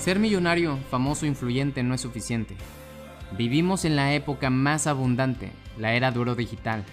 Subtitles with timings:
[0.00, 2.56] Ser millonario, famoso, influyente no es suficiente.
[3.36, 6.86] Vivimos en la época más abundante, la era de oro digital,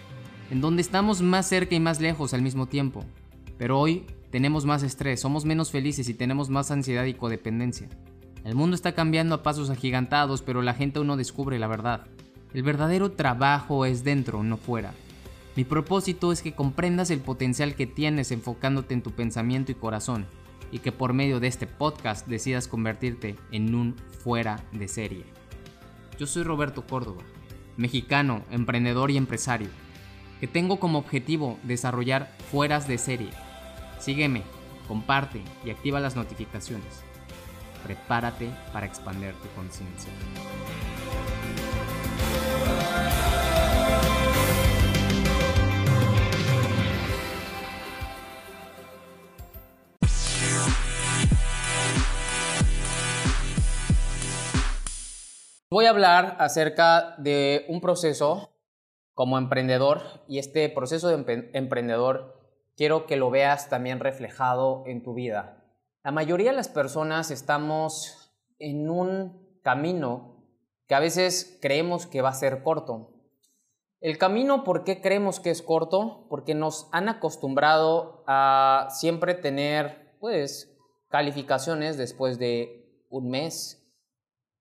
[0.52, 3.06] en donde estamos más cerca y más lejos al mismo tiempo.
[3.58, 7.88] Pero hoy tenemos más estrés, somos menos felices y tenemos más ansiedad y codependencia.
[8.44, 12.08] El mundo está cambiando a pasos agigantados, pero la gente aún no descubre la verdad.
[12.54, 14.92] El verdadero trabajo es dentro, no fuera.
[15.56, 20.26] Mi propósito es que comprendas el potencial que tienes enfocándote en tu pensamiento y corazón
[20.72, 25.24] y que por medio de este podcast decidas convertirte en un fuera de serie.
[26.20, 27.24] Yo soy Roberto Córdoba,
[27.78, 29.70] mexicano, emprendedor y empresario,
[30.40, 33.30] que tengo como objetivo desarrollar fueras de serie.
[34.00, 34.44] Sígueme,
[34.88, 37.02] comparte y activa las notificaciones.
[37.84, 40.12] Prepárate para expandir tu conciencia.
[55.78, 58.50] Voy a hablar acerca de un proceso
[59.14, 62.36] como emprendedor y este proceso de emprendedor
[62.76, 65.64] quiero que lo veas también reflejado en tu vida.
[66.04, 70.48] La mayoría de las personas estamos en un camino
[70.88, 73.12] que a veces creemos que va a ser corto.
[74.00, 76.26] El camino, ¿por qué creemos que es corto?
[76.28, 80.76] Porque nos han acostumbrado a siempre tener, pues,
[81.10, 83.87] calificaciones después de un mes,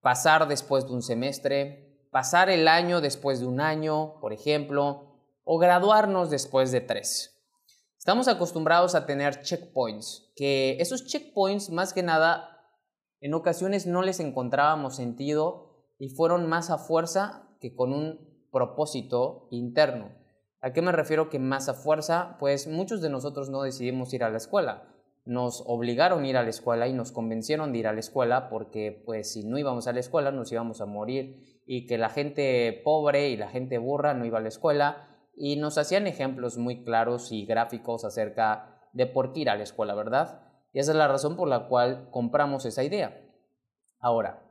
[0.07, 5.59] pasar después de un semestre, pasar el año después de un año, por ejemplo, o
[5.59, 7.45] graduarnos después de tres.
[7.99, 12.57] Estamos acostumbrados a tener checkpoints, que esos checkpoints más que nada
[13.21, 19.49] en ocasiones no les encontrábamos sentido y fueron más a fuerza que con un propósito
[19.51, 20.13] interno.
[20.61, 22.37] ¿A qué me refiero que más a fuerza?
[22.39, 24.96] Pues muchos de nosotros no decidimos ir a la escuela
[25.27, 28.49] nos obligaron a ir a la escuela y nos convencieron de ir a la escuela
[28.49, 32.11] porque pues si no íbamos a la escuela nos íbamos a morir y que la
[32.11, 36.59] gente pobre y la gente burra no iba a la escuela y nos hacían ejemplos
[36.59, 40.43] muy claros y gráficos acerca de por qué ir a la escuela, ¿verdad?
[40.73, 43.21] Y esa es la razón por la cual compramos esa idea.
[43.99, 44.45] Ahora,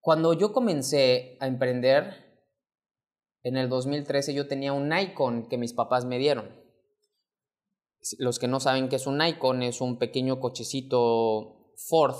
[0.00, 2.42] cuando yo comencé a emprender,
[3.44, 6.67] en el 2013 yo tenía un icon que mis papás me dieron
[8.18, 12.16] los que no saben qué es un Icon, es un pequeño cochecito Ford,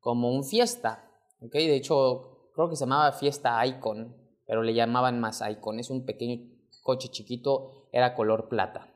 [0.00, 1.10] como un Fiesta.
[1.40, 1.66] ¿okay?
[1.66, 4.16] De hecho, creo que se llamaba Fiesta Icon,
[4.46, 5.80] pero le llamaban más Icon.
[5.80, 6.42] Es un pequeño
[6.82, 8.92] coche chiquito, era color plata.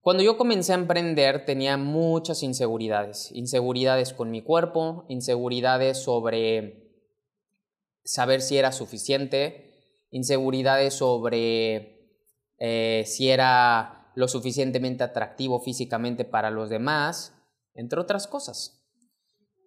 [0.00, 3.30] Cuando yo comencé a emprender tenía muchas inseguridades.
[3.32, 6.88] Inseguridades con mi cuerpo, inseguridades sobre
[8.04, 9.74] saber si era suficiente,
[10.10, 12.14] inseguridades sobre
[12.58, 17.34] eh, si era lo suficientemente atractivo físicamente para los demás,
[17.74, 18.84] entre otras cosas.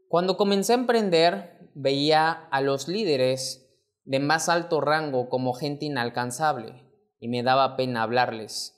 [0.08, 3.70] Cuando comencé a emprender, veía a los líderes
[4.04, 6.84] de más alto rango como gente inalcanzable
[7.20, 8.78] y me daba pena hablarles.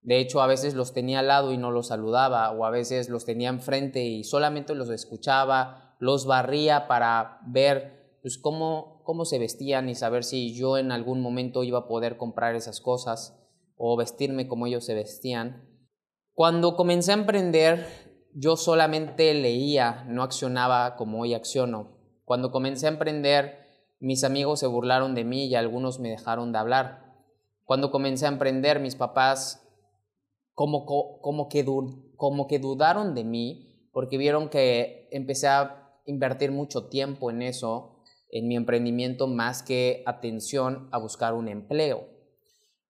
[0.00, 3.08] De hecho, a veces los tenía al lado y no los saludaba, o a veces
[3.08, 9.38] los tenía enfrente y solamente los escuchaba, los barría para ver pues, cómo, cómo se
[9.38, 13.38] vestían y saber si yo en algún momento iba a poder comprar esas cosas
[13.84, 15.68] o vestirme como ellos se vestían.
[16.34, 17.84] Cuando comencé a emprender,
[18.32, 21.98] yo solamente leía, no accionaba como hoy acciono.
[22.24, 23.58] Cuando comencé a emprender,
[23.98, 27.12] mis amigos se burlaron de mí y algunos me dejaron de hablar.
[27.64, 29.68] Cuando comencé a emprender, mis papás
[30.54, 31.66] como, como, que,
[32.14, 37.98] como que dudaron de mí porque vieron que empecé a invertir mucho tiempo en eso,
[38.30, 42.11] en mi emprendimiento, más que atención a buscar un empleo.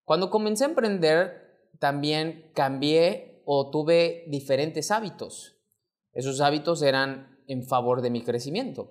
[0.05, 5.57] Cuando comencé a emprender, también cambié o tuve diferentes hábitos.
[6.13, 8.91] Esos hábitos eran en favor de mi crecimiento.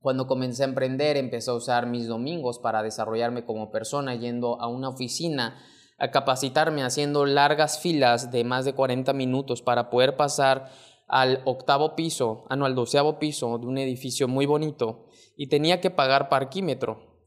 [0.00, 4.66] Cuando comencé a emprender, empecé a usar mis domingos para desarrollarme como persona, yendo a
[4.66, 5.62] una oficina
[5.98, 10.70] a capacitarme, haciendo largas filas de más de 40 minutos para poder pasar
[11.06, 15.06] al octavo piso, ah, no, al doceavo piso de un edificio muy bonito
[15.36, 17.18] y tenía que pagar parquímetro.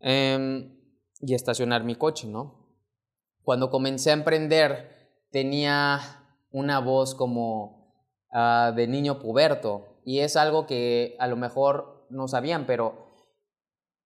[0.00, 0.79] Em,
[1.20, 2.68] y estacionar mi coche, ¿no?
[3.42, 5.00] Cuando comencé a emprender
[5.30, 6.00] tenía
[6.50, 7.94] una voz como
[8.32, 13.10] ah, de niño puberto y es algo que a lo mejor no sabían, pero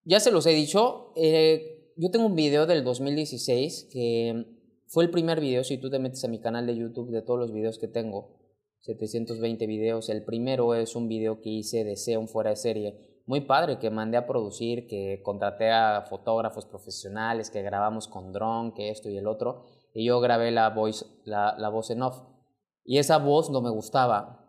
[0.05, 4.47] ya se los he dicho, eh, yo tengo un video del 2016 que
[4.87, 7.41] fue el primer video, si tú te metes a mi canal de YouTube de todos
[7.41, 8.39] los videos que tengo,
[8.81, 13.41] 720 videos, el primero es un video que hice de SEO fuera de serie muy
[13.43, 18.91] padre que mandé a producir, que contraté a fotógrafos profesionales, que grabamos con dron, que
[18.91, 22.23] esto y el otro, y yo grabé la, voice, la, voz en off.
[22.85, 24.41] Y esa voz no me gustaba.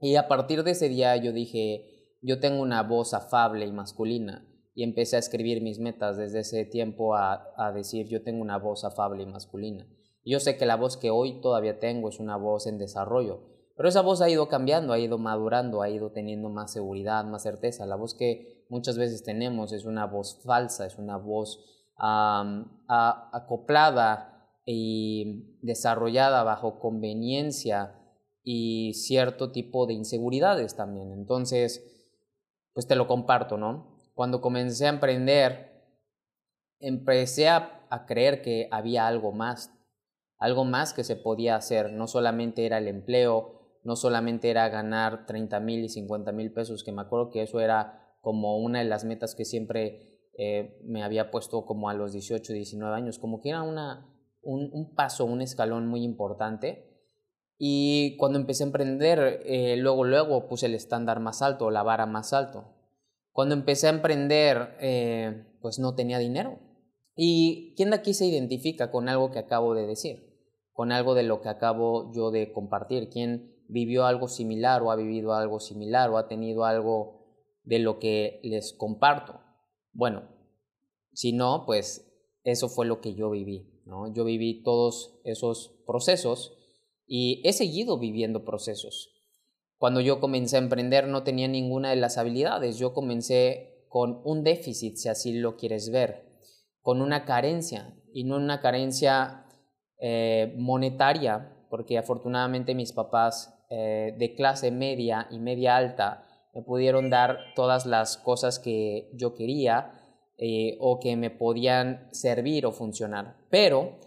[0.00, 4.46] Y a partir de ese día yo dije, yo tengo una voz afable y masculina.
[4.74, 8.56] Y empecé a escribir mis metas desde ese tiempo a, a decir, yo tengo una
[8.56, 9.86] voz afable y masculina.
[10.24, 13.49] yo sé que la voz que hoy todavía tengo es una voz en desarrollo,
[13.80, 17.44] pero esa voz ha ido cambiando, ha ido madurando, ha ido teniendo más seguridad, más
[17.44, 17.86] certeza.
[17.86, 21.64] La voz que muchas veces tenemos es una voz falsa, es una voz
[22.86, 27.98] acoplada y desarrollada bajo conveniencia
[28.42, 31.12] y cierto tipo de inseguridades también.
[31.12, 31.82] Entonces,
[32.74, 33.96] pues te lo comparto, ¿no?
[34.12, 35.86] Cuando comencé a emprender,
[36.80, 39.72] empecé a, creer que había algo más,
[40.36, 45.26] algo más que se podía hacer, no solamente era el empleo, no solamente era ganar
[45.26, 48.84] 30 mil y 50 mil pesos, que me acuerdo que eso era como una de
[48.84, 53.40] las metas que siempre eh, me había puesto como a los 18, 19 años, como
[53.40, 54.06] que era una,
[54.42, 56.88] un, paso, un escalón muy importante.
[57.58, 62.06] Y cuando empecé a emprender, eh, luego, luego puse el estándar más alto, la vara
[62.06, 62.74] más alto.
[63.32, 66.58] Cuando empecé a emprender, eh, pues no tenía dinero.
[67.14, 70.38] ¿Y quién de aquí se identifica con algo que acabo de decir?
[70.72, 73.10] Con algo de lo que acabo yo de compartir.
[73.10, 77.20] ¿Quién vivió algo similar o ha vivido algo similar o ha tenido algo
[77.62, 79.40] de lo que les comparto.
[79.92, 80.28] Bueno,
[81.12, 82.06] si no, pues
[82.44, 84.12] eso fue lo que yo viví, ¿no?
[84.12, 86.56] Yo viví todos esos procesos
[87.06, 89.14] y he seguido viviendo procesos.
[89.78, 94.44] Cuando yo comencé a emprender no tenía ninguna de las habilidades, yo comencé con un
[94.44, 96.28] déficit, si así lo quieres ver,
[96.80, 99.46] con una carencia, y no una carencia
[99.98, 107.08] eh, monetaria, porque afortunadamente mis papás eh, de clase media y media alta me pudieron
[107.08, 109.94] dar todas las cosas que yo quería
[110.38, 113.36] eh, o que me podían servir o funcionar.
[113.50, 113.98] Pero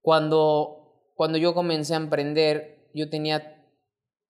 [0.00, 3.64] cuando, cuando yo comencé a emprender, yo, tenía,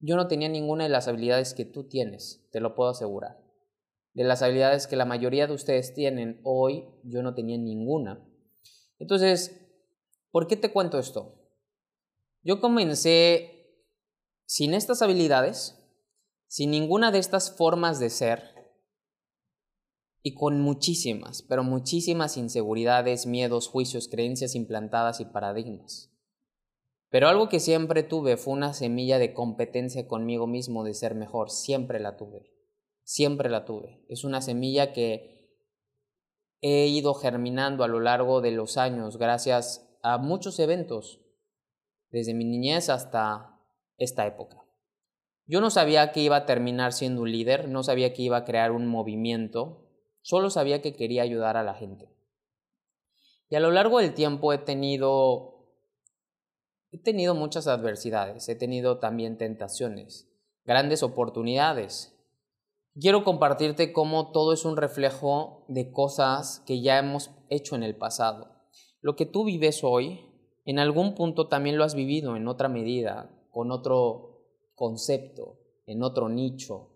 [0.01, 3.39] yo no tenía ninguna de las habilidades que tú tienes, te lo puedo asegurar.
[4.13, 8.23] De las habilidades que la mayoría de ustedes tienen hoy, yo no tenía ninguna.
[8.99, 9.61] Entonces,
[10.31, 11.35] ¿por qué te cuento esto?
[12.43, 13.54] Yo comencé
[14.47, 15.79] sin estas habilidades,
[16.47, 18.55] sin ninguna de estas formas de ser,
[20.27, 26.11] y con muchísimas, pero muchísimas inseguridades, miedos, juicios, creencias implantadas y paradigmas.
[27.11, 31.51] Pero algo que siempre tuve fue una semilla de competencia conmigo mismo de ser mejor,
[31.51, 32.51] siempre la tuve,
[33.03, 34.03] siempre la tuve.
[34.09, 35.61] Es una semilla que
[36.63, 41.21] he ido germinando a lo largo de los años gracias a muchos eventos,
[42.11, 43.54] desde mi niñez hasta
[43.99, 44.65] esta época.
[45.47, 48.45] Yo no sabía que iba a terminar siendo un líder, no sabía que iba a
[48.45, 49.87] crear un movimiento,
[50.23, 52.09] solo sabía que quería ayudar a la gente.
[53.51, 55.55] Y a lo largo del tiempo he tenido
[56.95, 60.31] he tenido muchas adversidades, he tenido también tentaciones,
[60.65, 62.17] grandes oportunidades.
[62.99, 67.97] Quiero compartirte cómo todo es un reflejo de cosas que ya hemos hecho en el
[67.97, 68.49] pasado.
[69.01, 70.21] Lo que tú vives hoy,
[70.65, 74.43] en algún punto también lo has vivido en otra medida, con otro
[74.75, 76.91] concepto, en otro nicho,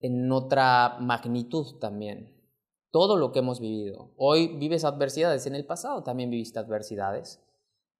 [0.00, 2.34] en otra magnitud también.
[2.90, 4.12] Todo lo que hemos vivido.
[4.16, 7.40] Hoy vives adversidades, en el pasado también viviste adversidades.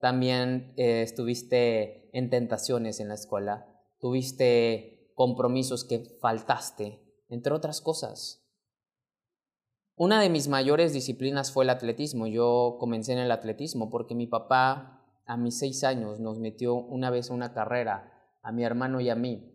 [0.00, 3.68] También eh, estuviste en tentaciones en la escuela,
[4.00, 8.40] tuviste compromisos que faltaste, entre otras cosas.
[9.96, 12.26] Una de mis mayores disciplinas fue el atletismo.
[12.26, 14.99] Yo comencé en el atletismo porque mi papá
[15.30, 19.14] a mis seis años nos metió una vez una carrera, a mi hermano y a
[19.14, 19.48] mí.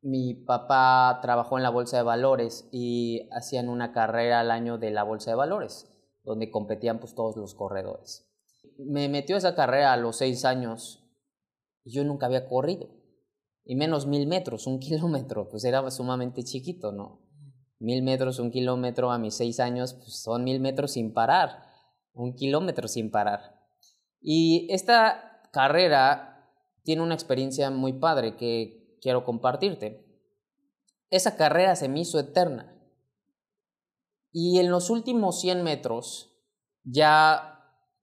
[0.00, 4.90] Mi papá trabajó en la Bolsa de Valores y hacían una carrera al año de
[4.90, 5.92] la Bolsa de Valores,
[6.24, 8.26] donde competían pues, todos los corredores.
[8.78, 11.06] Me metió esa carrera a los seis años
[11.84, 12.88] y yo nunca había corrido.
[13.66, 17.20] Y menos mil metros, un kilómetro, pues era sumamente chiquito, ¿no?
[17.80, 21.64] Mil metros, un kilómetro a mis seis años, pues son mil metros sin parar,
[22.14, 23.57] un kilómetro sin parar.
[24.20, 30.04] Y esta carrera tiene una experiencia muy padre que quiero compartirte.
[31.10, 32.74] Esa carrera se me hizo eterna.
[34.32, 36.34] Y en los últimos 100 metros,
[36.84, 37.58] ya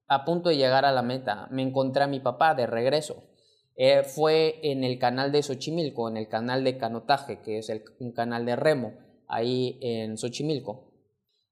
[0.08, 3.24] a punto de llegar a la meta, me encontré a mi papá de regreso.
[3.76, 8.14] Eh, fue en el canal de Xochimilco, en el canal de canotaje, que es un
[8.14, 8.94] canal de remo,
[9.28, 10.94] ahí en Xochimilco.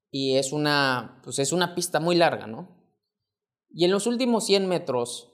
[0.10, 2.83] Y es una, pues es una pista muy larga, ¿no?
[3.74, 5.34] Y en los últimos 100 metros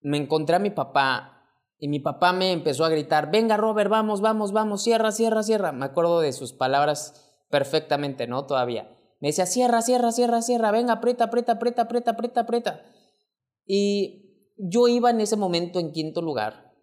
[0.00, 1.40] me encontré a mi papá
[1.78, 5.72] y mi papá me empezó a gritar, venga Robert, vamos, vamos, vamos, cierra, cierra, cierra.
[5.72, 8.46] Me acuerdo de sus palabras perfectamente, ¿no?
[8.46, 8.96] Todavía.
[9.20, 12.82] Me decía, cierra, cierra, cierra, cierra, venga, aprieta, aprieta, aprieta, aprieta, aprieta, aprieta.
[13.66, 16.74] Y yo iba en ese momento en quinto lugar.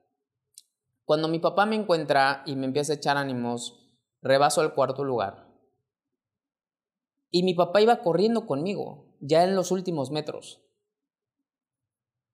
[1.06, 3.88] Cuando mi papá me encuentra y me empieza a echar ánimos,
[4.22, 5.48] rebaso al cuarto lugar.
[7.30, 10.67] Y mi papá iba corriendo conmigo, ya en los últimos metros.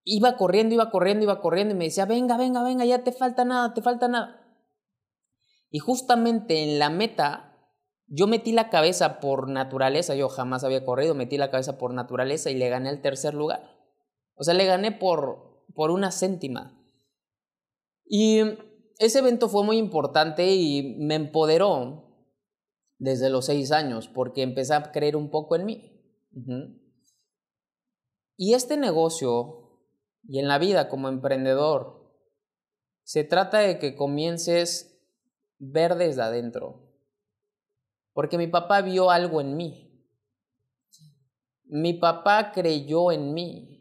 [0.04, 3.44] Iba corriendo, iba corriendo, iba corriendo y me decía, venga, venga, venga, ya te falta
[3.44, 4.40] nada, te falta nada.
[5.70, 7.54] Y justamente en la meta
[8.06, 12.50] yo metí la cabeza por naturaleza, yo jamás había corrido, metí la cabeza por naturaleza
[12.50, 13.74] y le gané el tercer lugar.
[14.34, 16.80] O sea, le gané por, por una céntima.
[18.04, 18.40] Y
[18.98, 22.04] ese evento fue muy importante y me empoderó
[22.98, 25.90] desde los seis años porque empecé a creer un poco en mí.
[28.36, 29.63] Y este negocio
[30.26, 32.12] y en la vida como emprendedor,
[33.02, 34.98] se trata de que comiences
[35.58, 36.92] ver desde adentro.
[38.12, 39.90] Porque mi papá vio algo en mí.
[41.64, 43.74] Mi papá creyó en mí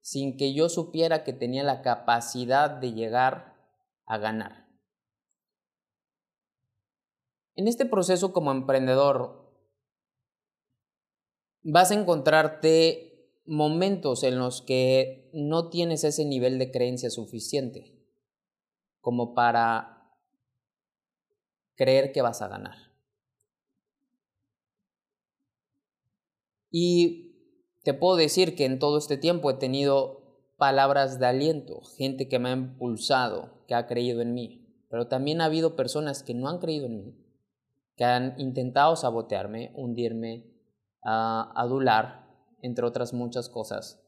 [0.00, 3.54] sin que yo supiera que tenía la capacidad de llegar
[4.06, 4.66] a ganar.
[7.54, 9.52] En este proceso como emprendedor
[11.62, 13.07] vas a encontrarte
[13.48, 17.98] momentos en los que no tienes ese nivel de creencia suficiente
[19.00, 20.12] como para
[21.74, 22.76] creer que vas a ganar.
[26.70, 27.28] Y
[27.84, 30.18] te puedo decir que en todo este tiempo he tenido
[30.58, 35.40] palabras de aliento, gente que me ha impulsado, que ha creído en mí, pero también
[35.40, 37.14] ha habido personas que no han creído en mí,
[37.96, 40.52] que han intentado sabotearme, hundirme,
[41.00, 42.27] adular,
[42.60, 44.02] entre otras muchas cosas.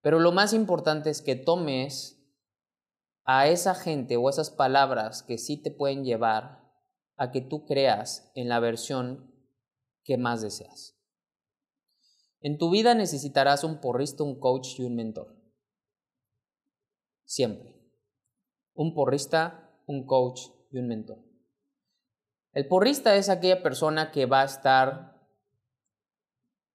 [0.00, 2.22] Pero lo más importante es que tomes
[3.24, 6.64] a esa gente o esas palabras que sí te pueden llevar
[7.16, 9.32] a que tú creas en la versión
[10.04, 10.96] que más deseas.
[12.40, 15.34] En tu vida necesitarás un porrista, un coach y un mentor.
[17.24, 17.74] Siempre.
[18.74, 21.18] Un porrista, un coach y un mentor.
[22.52, 25.15] El porrista es aquella persona que va a estar,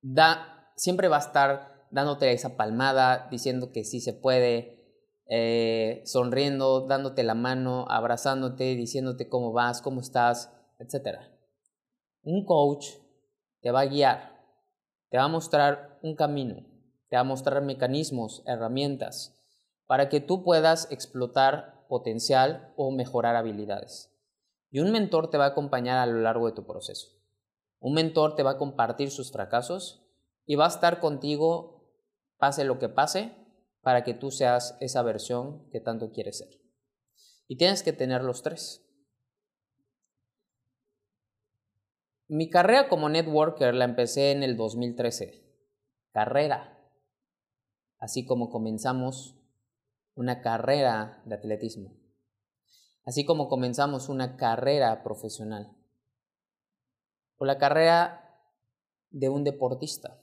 [0.01, 4.81] da, siempre va a estar dándote esa palmada, diciendo que sí se puede,
[5.27, 11.19] eh, sonriendo, dándote la mano, abrazándote, diciéndote cómo vas, cómo estás, etc.
[12.23, 12.87] Un coach
[13.61, 14.45] te va a guiar,
[15.09, 16.65] te va a mostrar un camino,
[17.09, 19.37] te va a mostrar mecanismos, herramientas,
[19.85, 24.09] para que tú puedas explotar potencial o mejorar habilidades.
[24.69, 27.20] Y un mentor te va a acompañar a lo largo de tu proceso.
[27.81, 30.05] Un mentor te va a compartir sus fracasos
[30.45, 31.81] y va a estar contigo
[32.37, 33.35] pase lo que pase
[33.81, 36.61] para que tú seas esa versión que tanto quieres ser.
[37.47, 38.87] Y tienes que tener los tres.
[42.27, 45.43] Mi carrera como networker la empecé en el 2013.
[46.11, 46.79] Carrera.
[47.97, 49.35] Así como comenzamos
[50.15, 51.97] una carrera de atletismo.
[53.05, 55.75] Así como comenzamos una carrera profesional.
[57.41, 58.37] O la carrera
[59.09, 60.21] de un deportista.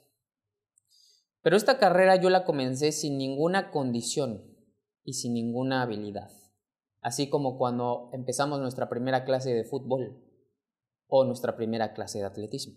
[1.42, 4.56] Pero esta carrera yo la comencé sin ninguna condición
[5.02, 6.30] y sin ninguna habilidad.
[7.00, 10.22] Así como cuando empezamos nuestra primera clase de fútbol
[11.08, 12.76] o nuestra primera clase de atletismo.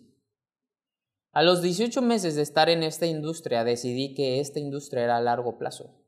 [1.30, 5.22] A los 18 meses de estar en esta industria decidí que esta industria era a
[5.22, 6.02] largo plazo.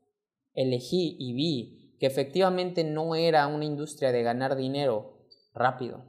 [0.53, 6.03] Elegí y vi que efectivamente no era una industria de ganar dinero rápido.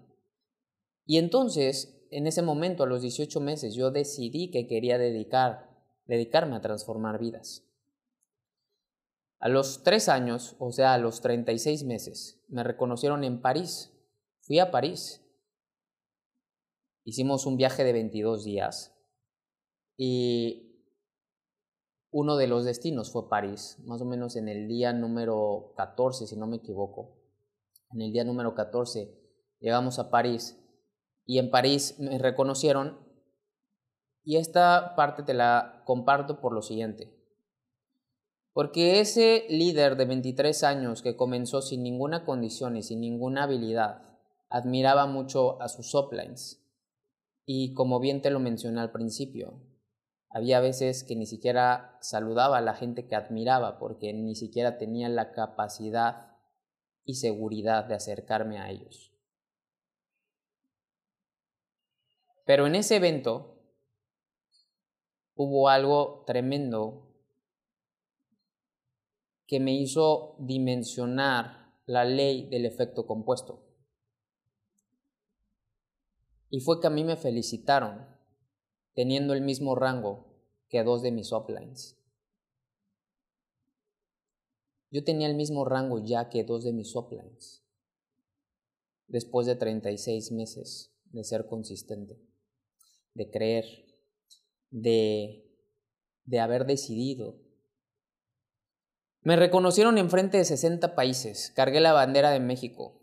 [1.04, 5.66] Y entonces, en ese momento, a los 18 meses, yo decidí que quería dedicar
[6.06, 7.64] dedicarme a transformar vidas.
[9.38, 13.92] A los tres años, o sea, a los 36 meses, me reconocieron en París.
[14.40, 15.22] Fui a París.
[17.04, 18.96] Hicimos un viaje de 22 días
[19.96, 20.62] y
[22.10, 26.36] uno de los destinos fue París, más o menos en el día número 14, si
[26.36, 27.16] no me equivoco.
[27.92, 29.16] En el día número 14
[29.60, 30.58] llegamos a París
[31.26, 32.98] y en París me reconocieron
[34.24, 37.12] y esta parte te la comparto por lo siguiente.
[38.52, 44.02] Porque ese líder de 23 años que comenzó sin ninguna condición y sin ninguna habilidad,
[44.48, 46.64] admiraba mucho a sus uplines.
[47.44, 49.60] Y como bien te lo mencioné al principio,
[50.30, 55.08] había veces que ni siquiera saludaba a la gente que admiraba porque ni siquiera tenía
[55.08, 56.36] la capacidad
[57.04, 59.15] y seguridad de acercarme a ellos.
[62.46, 63.60] Pero en ese evento
[65.34, 67.12] hubo algo tremendo
[69.46, 73.64] que me hizo dimensionar la ley del efecto compuesto.
[76.48, 78.06] Y fue que a mí me felicitaron
[78.94, 80.26] teniendo el mismo rango
[80.68, 81.98] que dos de mis uplines.
[84.92, 87.64] Yo tenía el mismo rango ya que dos de mis uplines,
[89.08, 92.25] después de 36 meses de ser consistente,
[93.16, 93.64] de creer,
[94.70, 95.50] de,
[96.24, 97.40] de haber decidido.
[99.22, 103.00] Me reconocieron en frente de 60 países, cargué la bandera de México.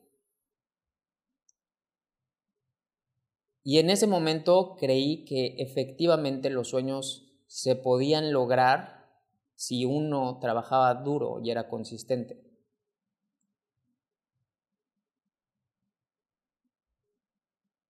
[3.64, 9.10] Y en ese momento creí que efectivamente los sueños se podían lograr
[9.56, 12.44] si uno trabajaba duro y era consistente.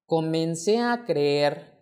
[0.06, 1.73] Comencé a creer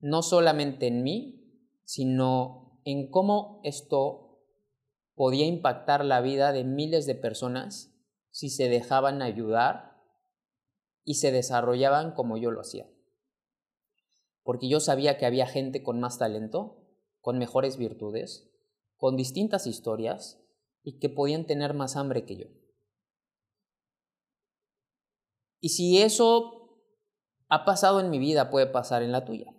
[0.00, 1.38] no solamente en mí,
[1.84, 4.44] sino en cómo esto
[5.14, 7.94] podía impactar la vida de miles de personas
[8.30, 10.00] si se dejaban ayudar
[11.04, 12.88] y se desarrollaban como yo lo hacía.
[14.42, 16.86] Porque yo sabía que había gente con más talento,
[17.20, 18.50] con mejores virtudes,
[18.96, 20.40] con distintas historias
[20.82, 22.46] y que podían tener más hambre que yo.
[25.60, 26.84] Y si eso
[27.48, 29.57] ha pasado en mi vida, puede pasar en la tuya.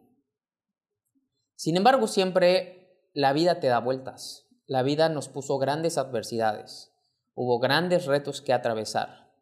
[1.59, 4.47] Sin embargo, siempre la vida te da vueltas.
[4.65, 6.93] La vida nos puso grandes adversidades.
[7.35, 9.33] Hubo grandes retos que atravesar.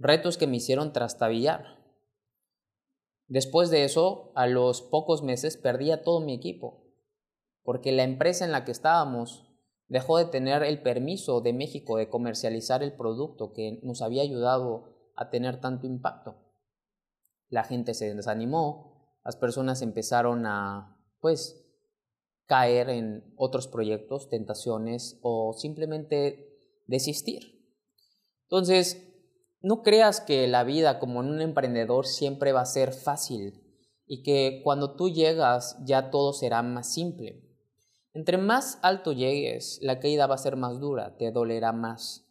[0.00, 1.78] Retos que me hicieron trastabillar.
[3.28, 6.82] Después de eso, a los pocos meses perdí a todo mi equipo
[7.62, 9.48] porque la empresa en la que estábamos
[9.86, 15.12] dejó de tener el permiso de México de comercializar el producto que nos había ayudado
[15.14, 16.34] a tener tanto impacto.
[17.48, 20.94] La gente se desanimó, las personas empezaron a,
[21.24, 21.64] pues,
[22.44, 26.54] caer en otros proyectos, tentaciones o simplemente
[26.86, 27.66] desistir.
[28.42, 29.10] Entonces,
[29.62, 33.54] no creas que la vida como en un emprendedor siempre va a ser fácil
[34.04, 37.42] y que cuando tú llegas ya todo será más simple.
[38.12, 42.26] Entre más alto llegues, la caída va a ser más dura, te dolerá más.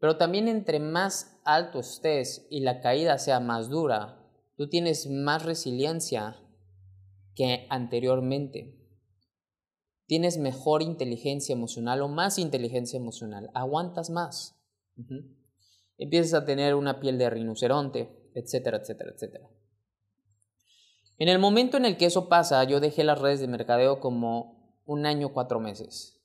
[0.00, 5.44] Pero también entre más alto estés y la caída sea más dura, tú tienes más
[5.44, 6.40] resiliencia
[7.34, 8.78] que anteriormente.
[10.06, 14.56] Tienes mejor inteligencia emocional o más inteligencia emocional, aguantas más.
[15.96, 19.48] Empiezas a tener una piel de rinoceronte, etcétera, etcétera, etcétera.
[21.18, 24.80] En el momento en el que eso pasa, yo dejé las redes de mercadeo como
[24.84, 26.20] un año cuatro meses.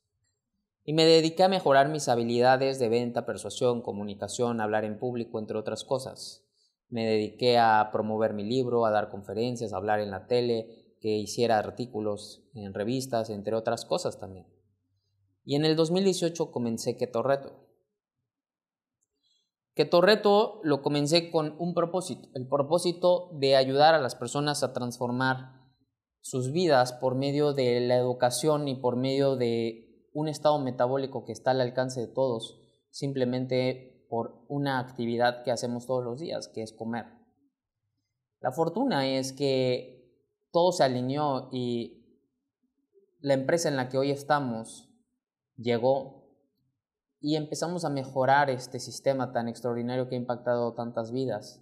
[0.83, 5.57] Y me dediqué a mejorar mis habilidades de venta, persuasión, comunicación, hablar en público, entre
[5.57, 6.43] otras cosas.
[6.89, 11.17] Me dediqué a promover mi libro, a dar conferencias, a hablar en la tele, que
[11.17, 14.47] hiciera artículos en revistas, entre otras cosas también.
[15.43, 17.53] Y en el 2018 comencé Keto Reto.
[19.73, 24.73] Keto Reto lo comencé con un propósito, el propósito de ayudar a las personas a
[24.73, 25.59] transformar
[26.21, 31.31] sus vidas por medio de la educación y por medio de un estado metabólico que
[31.31, 32.59] está al alcance de todos,
[32.89, 37.05] simplemente por una actividad que hacemos todos los días, que es comer.
[38.41, 39.98] La fortuna es que
[40.51, 41.99] todo se alineó y
[43.19, 44.89] la empresa en la que hoy estamos
[45.57, 46.19] llegó
[47.19, 51.61] y empezamos a mejorar este sistema tan extraordinario que ha impactado tantas vidas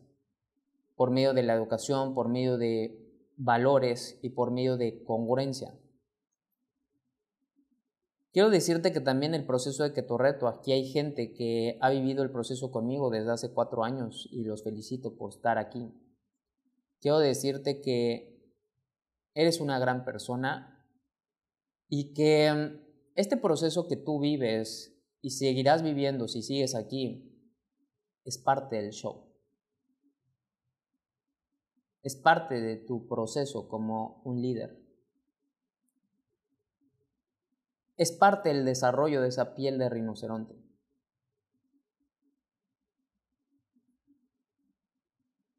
[0.96, 3.04] por medio de la educación, por medio de
[3.38, 5.78] valores y por medio de congruencia.
[8.32, 12.24] Quiero decirte que también el proceso de Keto Reto, aquí hay gente que ha vivido
[12.24, 15.92] el proceso conmigo desde hace cuatro años y los felicito por estar aquí.
[17.00, 18.37] Quiero decirte que
[19.40, 20.86] eres una gran persona
[21.88, 27.34] y que mm, este proceso que tú vives y seguirás viviendo si sigues aquí
[28.24, 29.28] es parte del show
[32.08, 34.82] es parte de tu proceso como un líder.
[37.98, 40.56] Es parte del desarrollo de esa piel de rinoceronte.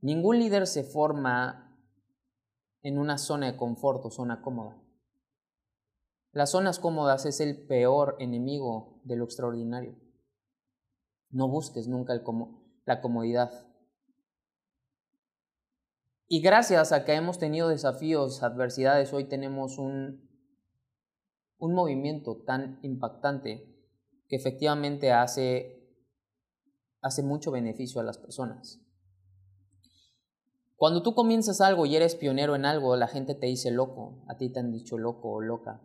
[0.00, 1.67] Ningún líder se forma
[2.82, 4.80] en una zona de confort o zona cómoda.
[6.32, 9.96] Las zonas cómodas es el peor enemigo de lo extraordinario.
[11.30, 12.14] No busques nunca
[12.84, 13.66] la comodidad.
[16.26, 20.28] Y gracias a que hemos tenido desafíos, adversidades, hoy tenemos un,
[21.56, 23.74] un movimiento tan impactante
[24.28, 25.90] que efectivamente hace,
[27.00, 28.80] hace mucho beneficio a las personas.
[30.78, 34.36] Cuando tú comienzas algo y eres pionero en algo, la gente te dice loco, a
[34.36, 35.82] ti te han dicho loco o loca.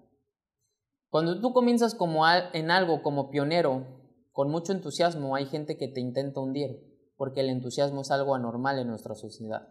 [1.10, 3.88] Cuando tú comienzas como en algo como pionero,
[4.32, 6.80] con mucho entusiasmo, hay gente que te intenta hundir,
[7.18, 9.68] porque el entusiasmo es algo anormal en nuestra sociedad.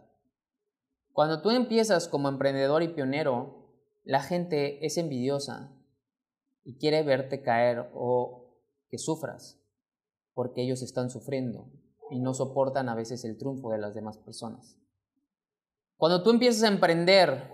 [1.13, 3.71] Cuando tú empiezas como emprendedor y pionero,
[4.03, 5.71] la gente es envidiosa
[6.65, 8.57] y quiere verte caer o
[8.89, 9.61] que sufras.
[10.35, 11.71] porque ellos están sufriendo
[12.09, 14.82] y no soportan a veces el triunfo de las demás personas.
[16.03, 17.49] Cuando tú empiezas a emprender,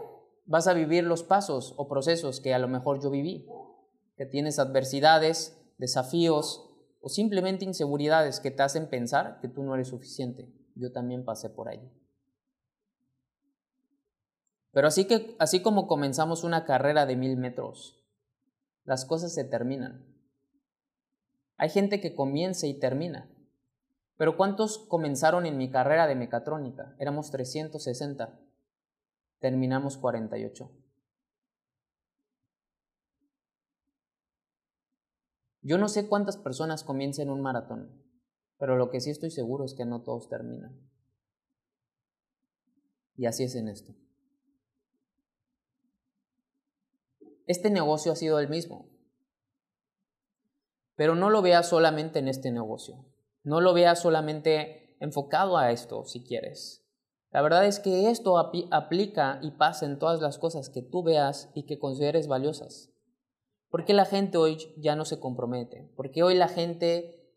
[0.48, 3.48] vas a vivir los pasos o procesos que a lo mejor yo viví,
[4.18, 6.68] que tienes adversidades, desafíos
[7.00, 10.52] o simplemente inseguridades que te hacen pensar que tú no eres suficiente.
[10.74, 11.94] Yo también pasé por ahí.
[14.72, 18.04] Pero así, que, así como comenzamos una carrera de mil metros,
[18.84, 20.12] las cosas se terminan.
[21.58, 23.30] Hay gente que comienza y termina.
[24.20, 26.94] Pero ¿cuántos comenzaron en mi carrera de mecatrónica?
[27.00, 28.38] Éramos 360.
[29.40, 30.70] Terminamos 48.
[35.62, 38.04] Yo no sé cuántas personas comiencen un maratón,
[38.58, 40.78] pero lo que sí estoy seguro es que no todos terminan.
[43.16, 43.96] Y así es en esto.
[47.48, 48.90] Este negocio ha sido el mismo.
[50.98, 53.06] Pero no lo veas solamente en este negocio.
[53.44, 56.86] No lo veas solamente enfocado a esto, si quieres.
[57.32, 61.52] La verdad es que esto aplica y pasa en todas las cosas que tú veas
[61.54, 62.92] y que consideres valiosas.
[63.70, 65.92] ¿Por qué la gente hoy ya no se compromete?
[65.96, 67.32] ¿Por qué hoy la gente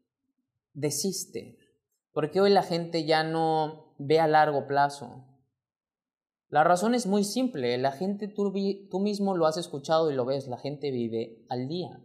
[0.72, 1.58] desiste?
[2.12, 5.26] ¿Por qué hoy la gente ya no ve a largo plazo?
[6.48, 7.76] La razón es muy simple.
[7.76, 8.50] La gente, tú,
[8.90, 12.02] tú mismo lo has escuchado y lo ves, la gente vive al día.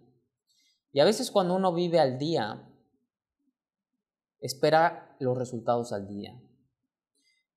[0.91, 2.66] Y a veces cuando uno vive al día,
[4.39, 6.39] espera los resultados al día.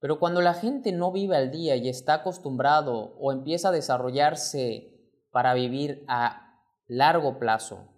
[0.01, 4.99] Pero cuando la gente no vive al día y está acostumbrado o empieza a desarrollarse
[5.31, 7.89] para vivir a largo plazo,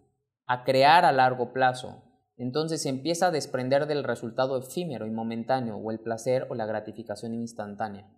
[0.46, 2.02] a crear a largo plazo,
[2.36, 6.66] entonces se empieza a desprender del resultado efímero y momentáneo o el placer o la
[6.66, 8.10] gratificación instantánea.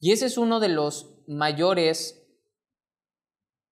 [0.00, 2.24] Y ese es uno de los mayores,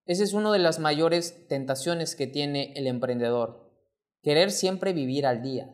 [0.05, 3.66] ese es uno de las mayores tentaciones que tiene el emprendedor,
[4.21, 5.73] Querer siempre vivir al día.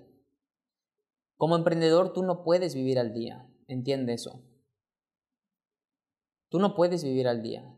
[1.38, 4.44] Como emprendedor tú no puedes vivir al día, entiende eso.
[6.50, 7.76] Tú no puedes vivir al día.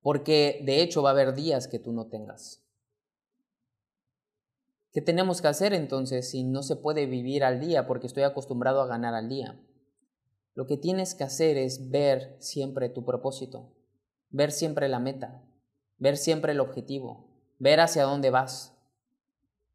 [0.00, 2.64] Porque de hecho va a haber días que tú no tengas.
[4.92, 8.80] ¿Qué tenemos que hacer entonces si no se puede vivir al día porque estoy acostumbrado
[8.80, 9.60] a ganar al día?
[10.54, 13.74] Lo que tienes que hacer es ver siempre tu propósito,
[14.30, 15.42] ver siempre la meta,
[15.98, 18.73] ver siempre el objetivo, ver hacia dónde vas.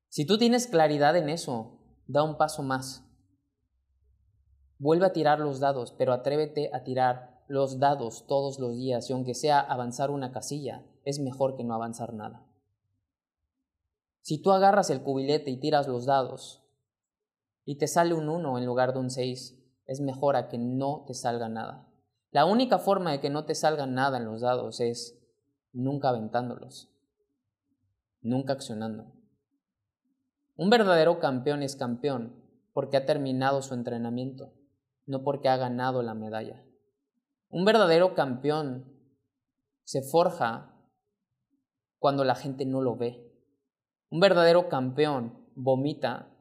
[0.09, 3.05] Si tú tienes claridad en eso, da un paso más.
[4.79, 9.13] Vuelve a tirar los dados, pero atrévete a tirar los dados todos los días y
[9.13, 12.43] aunque sea avanzar una casilla, es mejor que no avanzar nada.
[14.21, 16.63] Si tú agarras el cubilete y tiras los dados
[17.63, 21.03] y te sale un 1 en lugar de un 6, es mejor a que no
[21.05, 21.87] te salga nada.
[22.31, 25.19] La única forma de que no te salga nada en los dados es
[25.71, 26.89] nunca aventándolos,
[28.21, 29.18] nunca accionando.
[30.59, 32.35] Un verdadero campeón es campeón
[32.73, 34.51] porque ha terminado su entrenamiento,
[35.05, 36.65] no porque ha ganado la medalla.
[37.47, 38.93] Un verdadero campeón
[39.85, 40.77] se forja
[41.97, 43.25] cuando la gente no lo ve.
[44.09, 46.35] Un verdadero campeón vomita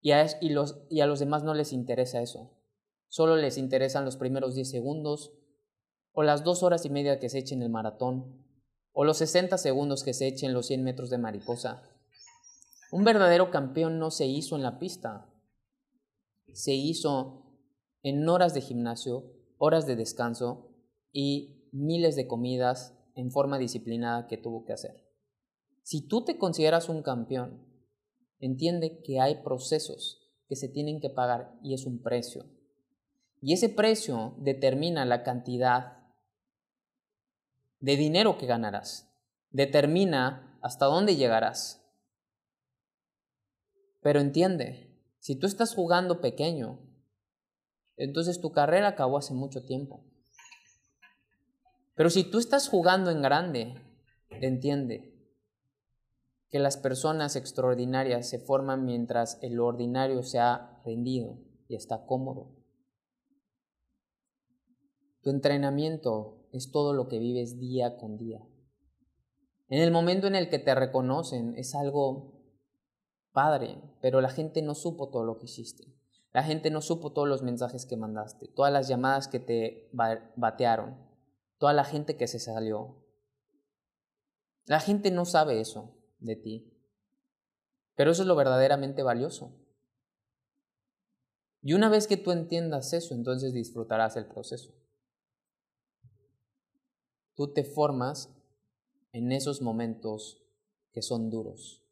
[0.00, 2.58] y a, los, demás no les interesa eso.
[3.06, 5.32] Solo les interesan los primeros 10 segundos
[6.10, 8.44] o las dos horas y media que se echen el maratón
[8.90, 11.94] o los 60 segundos que se echen los 100 metros de mariposa
[12.90, 15.30] un verdadero campeón no se hizo en la pista,
[16.52, 17.44] se hizo
[18.02, 20.70] en horas de gimnasio, horas de descanso
[21.12, 25.04] y miles de comidas en forma disciplinada que tuvo que hacer.
[25.82, 27.66] Si tú te consideras un campeón,
[28.40, 32.46] entiende que hay procesos que se tienen que pagar y es un precio.
[33.40, 35.98] Y ese precio determina la cantidad
[37.80, 39.08] de dinero que ganarás,
[39.50, 41.87] determina hasta dónde llegarás,
[44.00, 46.78] pero entiende, si tú estás jugando pequeño,
[47.96, 50.04] entonces tu carrera acabó hace mucho tiempo.
[51.94, 53.74] Pero si tú estás jugando en grande,
[54.30, 55.14] entiende
[56.48, 62.54] que las personas extraordinarias se forman mientras el ordinario se ha rendido y está cómodo.
[65.22, 68.40] Tu entrenamiento es todo lo que vives día con día.
[69.68, 72.37] En el momento en el que te reconocen es algo
[73.32, 75.84] padre, pero la gente no supo todo lo que hiciste.
[76.32, 79.90] La gente no supo todos los mensajes que mandaste, todas las llamadas que te
[80.36, 80.96] batearon,
[81.58, 83.04] toda la gente que se salió.
[84.66, 86.74] La gente no sabe eso de ti.
[87.94, 89.52] Pero eso es lo verdaderamente valioso.
[91.62, 94.72] Y una vez que tú entiendas eso, entonces disfrutarás el proceso.
[97.34, 98.30] Tú te formas
[99.12, 100.44] en esos momentos
[100.92, 101.87] que son duros.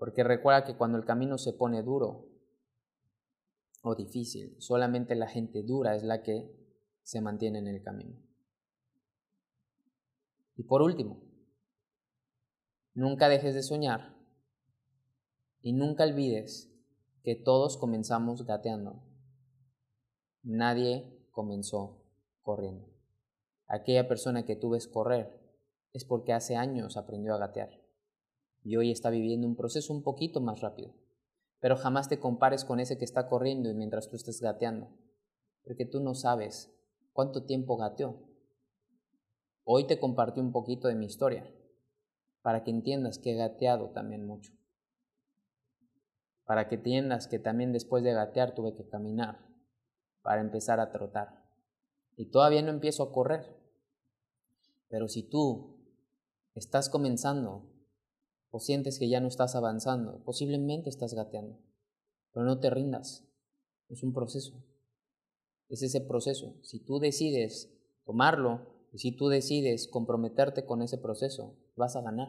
[0.00, 2.26] Porque recuerda que cuando el camino se pone duro
[3.82, 6.50] o difícil, solamente la gente dura es la que
[7.02, 8.16] se mantiene en el camino.
[10.56, 11.20] Y por último,
[12.94, 14.16] nunca dejes de soñar
[15.60, 16.74] y nunca olvides
[17.22, 19.02] que todos comenzamos gateando.
[20.42, 22.02] Nadie comenzó
[22.40, 22.88] corriendo.
[23.66, 25.38] Aquella persona que tú ves correr
[25.92, 27.79] es porque hace años aprendió a gatear
[28.64, 30.94] y hoy está viviendo un proceso un poquito más rápido.
[31.60, 34.88] Pero jamás te compares con ese que está corriendo y mientras tú estés gateando,
[35.62, 36.72] porque tú no sabes
[37.12, 38.16] cuánto tiempo gateó.
[39.64, 41.52] Hoy te compartí un poquito de mi historia
[42.42, 44.52] para que entiendas que he gateado también mucho.
[46.44, 49.46] Para que entiendas que también después de gatear tuve que caminar
[50.22, 51.44] para empezar a trotar.
[52.16, 53.56] Y todavía no empiezo a correr.
[54.88, 55.78] Pero si tú
[56.54, 57.69] estás comenzando
[58.50, 61.58] o sientes que ya no estás avanzando, posiblemente estás gateando,
[62.32, 63.24] pero no te rindas,
[63.88, 64.64] es un proceso,
[65.68, 66.56] es ese proceso.
[66.62, 67.72] Si tú decides
[68.04, 72.28] tomarlo y si tú decides comprometerte con ese proceso, vas a ganar.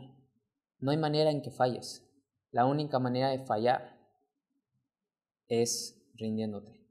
[0.80, 2.08] No hay manera en que falles.
[2.52, 4.00] La única manera de fallar
[5.48, 6.82] es rindiéndote.